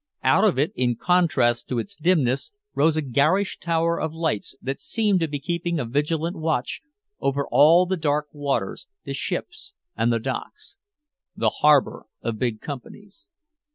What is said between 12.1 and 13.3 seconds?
of big companies.